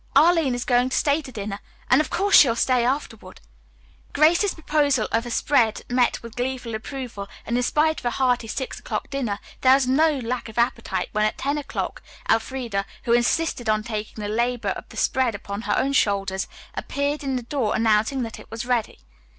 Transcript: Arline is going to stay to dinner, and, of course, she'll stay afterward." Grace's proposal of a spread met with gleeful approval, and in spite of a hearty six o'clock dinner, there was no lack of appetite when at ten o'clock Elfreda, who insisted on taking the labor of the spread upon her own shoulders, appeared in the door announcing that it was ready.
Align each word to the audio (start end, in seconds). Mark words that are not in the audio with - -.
Arline 0.15 0.55
is 0.55 0.65
going 0.65 0.89
to 0.89 0.97
stay 0.97 1.21
to 1.21 1.31
dinner, 1.31 1.59
and, 1.87 2.01
of 2.01 2.09
course, 2.09 2.35
she'll 2.35 2.55
stay 2.55 2.83
afterward." 2.83 3.39
Grace's 4.13 4.55
proposal 4.55 5.07
of 5.11 5.27
a 5.27 5.29
spread 5.29 5.83
met 5.91 6.23
with 6.23 6.35
gleeful 6.35 6.73
approval, 6.73 7.27
and 7.45 7.55
in 7.55 7.61
spite 7.61 7.99
of 7.99 8.05
a 8.05 8.09
hearty 8.09 8.47
six 8.47 8.79
o'clock 8.79 9.11
dinner, 9.11 9.37
there 9.61 9.75
was 9.75 9.85
no 9.87 10.17
lack 10.17 10.49
of 10.49 10.57
appetite 10.57 11.09
when 11.11 11.25
at 11.27 11.37
ten 11.37 11.59
o'clock 11.59 12.01
Elfreda, 12.27 12.87
who 13.03 13.13
insisted 13.13 13.69
on 13.69 13.83
taking 13.83 14.23
the 14.23 14.27
labor 14.27 14.69
of 14.69 14.89
the 14.89 14.97
spread 14.97 15.35
upon 15.35 15.61
her 15.61 15.77
own 15.77 15.93
shoulders, 15.93 16.47
appeared 16.73 17.23
in 17.23 17.35
the 17.35 17.43
door 17.43 17.75
announcing 17.75 18.23
that 18.23 18.39
it 18.39 18.49
was 18.49 18.65
ready. 18.65 19.01